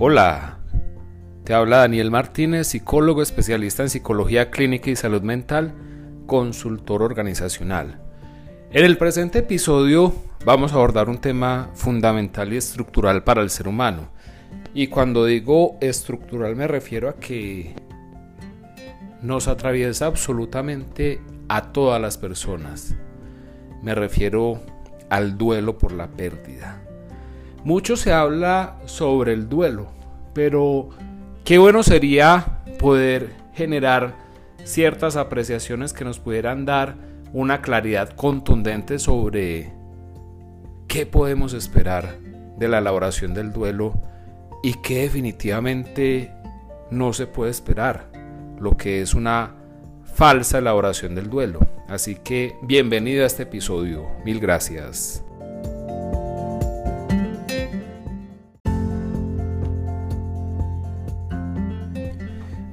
[0.00, 0.58] Hola,
[1.42, 5.74] te habla Daniel Martínez, psicólogo especialista en psicología clínica y salud mental,
[6.26, 8.00] consultor organizacional.
[8.70, 10.14] En el presente episodio
[10.44, 14.10] vamos a abordar un tema fundamental y estructural para el ser humano.
[14.72, 17.74] Y cuando digo estructural me refiero a que
[19.20, 22.94] nos atraviesa absolutamente a todas las personas.
[23.82, 24.62] Me refiero
[25.10, 26.87] al duelo por la pérdida.
[27.68, 29.88] Mucho se habla sobre el duelo,
[30.32, 30.88] pero
[31.44, 34.14] qué bueno sería poder generar
[34.64, 36.94] ciertas apreciaciones que nos pudieran dar
[37.34, 39.70] una claridad contundente sobre
[40.86, 42.16] qué podemos esperar
[42.56, 44.00] de la elaboración del duelo
[44.62, 46.32] y qué definitivamente
[46.90, 48.10] no se puede esperar,
[48.58, 49.56] lo que es una
[50.14, 51.60] falsa elaboración del duelo.
[51.86, 54.06] Así que bienvenido a este episodio.
[54.24, 55.22] Mil gracias.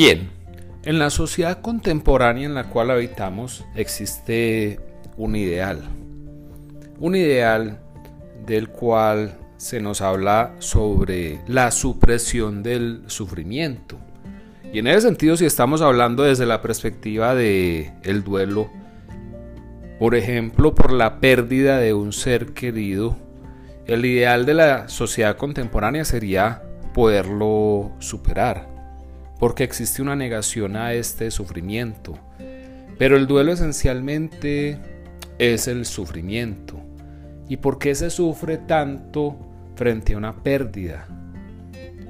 [0.00, 0.30] Bien,
[0.84, 4.78] en la sociedad contemporánea en la cual habitamos existe
[5.16, 5.82] un ideal.
[7.00, 7.80] Un ideal
[8.46, 13.98] del cual se nos habla sobre la supresión del sufrimiento.
[14.72, 18.70] Y en ese sentido, si estamos hablando desde la perspectiva de el duelo,
[19.98, 23.16] por ejemplo, por la pérdida de un ser querido,
[23.88, 26.62] el ideal de la sociedad contemporánea sería
[26.94, 28.77] poderlo superar
[29.38, 32.18] porque existe una negación a este sufrimiento.
[32.98, 34.78] Pero el duelo esencialmente
[35.38, 36.74] es el sufrimiento.
[37.48, 39.36] ¿Y por qué se sufre tanto
[39.76, 41.06] frente a una pérdida?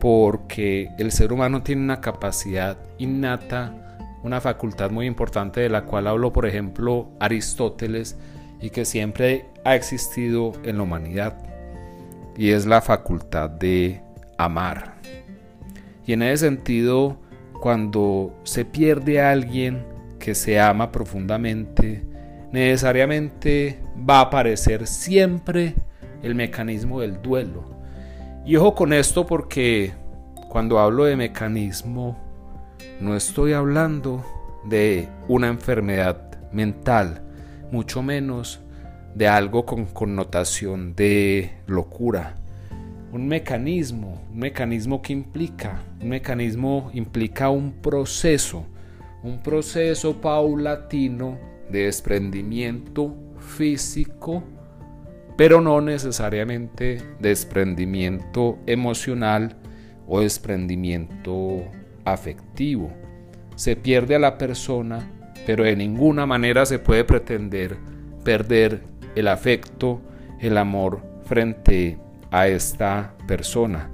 [0.00, 6.06] Porque el ser humano tiene una capacidad innata, una facultad muy importante de la cual
[6.06, 8.16] habló, por ejemplo, Aristóteles
[8.62, 11.36] y que siempre ha existido en la humanidad.
[12.36, 14.00] Y es la facultad de
[14.38, 14.94] amar.
[16.10, 17.18] Y en ese sentido,
[17.60, 19.86] cuando se pierde a alguien
[20.18, 22.02] que se ama profundamente,
[22.50, 25.76] necesariamente va a aparecer siempre
[26.24, 27.62] el mecanismo del duelo.
[28.44, 29.92] Y ojo con esto porque
[30.48, 32.18] cuando hablo de mecanismo,
[33.00, 34.24] no estoy hablando
[34.64, 37.22] de una enfermedad mental,
[37.70, 38.58] mucho menos
[39.14, 42.34] de algo con connotación de locura
[43.12, 48.66] un mecanismo, un mecanismo que implica, un mecanismo implica un proceso,
[49.22, 51.38] un proceso paulatino
[51.70, 54.44] de desprendimiento físico,
[55.36, 59.56] pero no necesariamente desprendimiento emocional
[60.06, 61.64] o desprendimiento
[62.04, 62.92] afectivo.
[63.56, 65.10] Se pierde a la persona,
[65.46, 67.76] pero de ninguna manera se puede pretender
[68.24, 68.82] perder
[69.16, 70.00] el afecto,
[70.40, 73.90] el amor frente a a esta persona.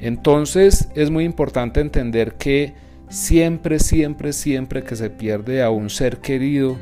[0.00, 2.74] Entonces es muy importante entender que
[3.08, 6.76] siempre, siempre, siempre que se pierde a un ser querido,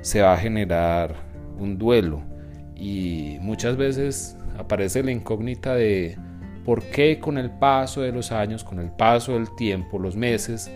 [0.00, 1.14] se va a generar
[1.58, 2.22] un duelo.
[2.74, 6.16] Y muchas veces aparece la incógnita de
[6.64, 10.70] por qué con el paso de los años, con el paso del tiempo, los meses,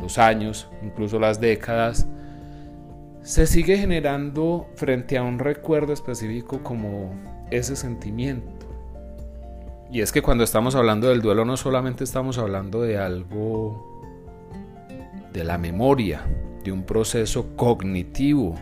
[0.00, 2.06] los años, incluso las décadas,
[3.22, 7.10] se sigue generando frente a un recuerdo específico como
[7.50, 8.55] ese sentimiento
[9.90, 14.02] y es que cuando estamos hablando del duelo no solamente estamos hablando de algo
[15.32, 16.22] de la memoria,
[16.64, 18.54] de un proceso cognitivo.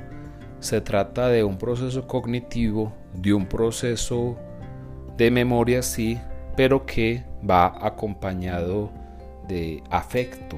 [0.60, 4.36] Se trata de un proceso cognitivo, de un proceso
[5.16, 6.18] de memoria, sí,
[6.56, 8.90] pero que va acompañado
[9.48, 10.56] de afecto.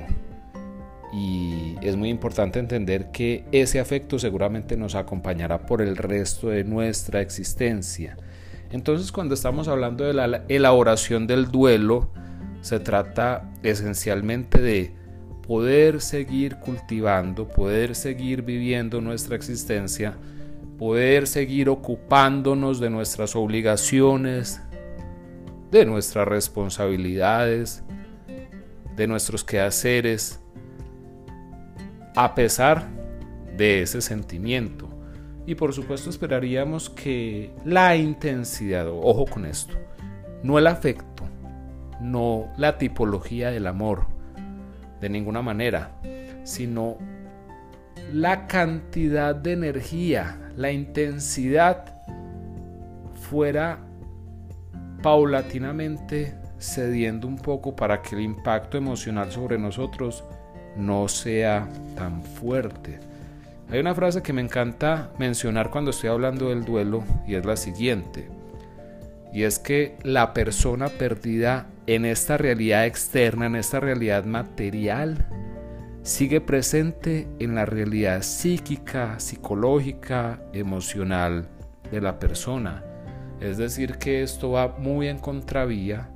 [1.13, 6.65] Y es muy importante entender que ese afecto seguramente nos acompañará por el resto de
[6.65, 8.17] nuestra existencia.
[8.71, 12.11] Entonces cuando estamos hablando de la elaboración del duelo,
[12.61, 14.93] se trata esencialmente de
[15.47, 20.17] poder seguir cultivando, poder seguir viviendo nuestra existencia,
[20.79, 24.61] poder seguir ocupándonos de nuestras obligaciones,
[25.71, 27.85] de nuestras responsabilidades,
[28.97, 30.41] de nuestros quehaceres,
[32.17, 32.89] a pesar
[33.57, 34.89] de ese sentimiento.
[35.47, 39.75] Y por supuesto esperaríamos que la intensidad, ojo con esto,
[40.43, 41.25] no el afecto,
[42.01, 44.07] no la tipología del amor,
[45.01, 45.93] de ninguna manera,
[46.45, 46.99] sino
[48.13, 51.97] la cantidad de energía, la intensidad
[53.15, 53.79] fuera
[55.03, 60.25] paulatinamente cediendo un poco para que el impacto emocional sobre nosotros
[60.77, 62.99] no sea tan fuerte.
[63.69, 67.57] Hay una frase que me encanta mencionar cuando estoy hablando del duelo y es la
[67.57, 68.29] siguiente.
[69.33, 75.27] Y es que la persona perdida en esta realidad externa, en esta realidad material,
[76.03, 81.49] sigue presente en la realidad psíquica, psicológica, emocional
[81.91, 82.85] de la persona.
[83.41, 86.09] Es decir, que esto va muy en contravía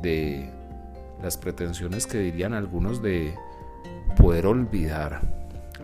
[0.00, 0.50] de
[1.22, 3.34] las pretensiones que dirían algunos de
[4.16, 5.35] poder olvidar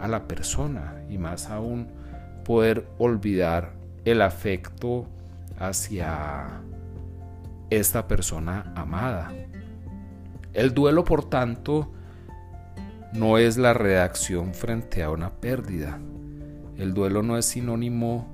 [0.03, 1.89] a la persona y más aún
[2.45, 3.73] poder olvidar
[4.05, 5.07] el afecto
[5.59, 6.61] hacia
[7.71, 9.33] esta persona amada.
[10.53, 11.93] El duelo, por tanto,
[13.13, 16.01] no es la reacción frente a una pérdida.
[16.77, 18.27] El duelo no es sinónimo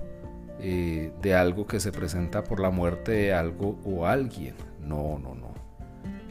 [0.61, 4.55] eh, de algo que se presenta por la muerte de algo o alguien.
[4.81, 5.53] No, no, no.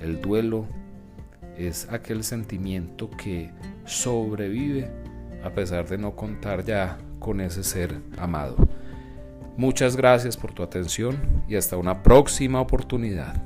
[0.02, 0.66] El duelo
[1.58, 3.52] es aquel sentimiento que
[3.86, 4.90] sobrevive
[5.48, 8.56] a pesar de no contar ya con ese ser amado.
[9.58, 11.18] Muchas gracias por tu atención
[11.48, 13.42] y hasta una próxima oportunidad.